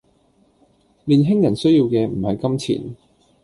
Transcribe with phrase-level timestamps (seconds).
[1.05, 2.95] 年輕人需要嘅唔係金錢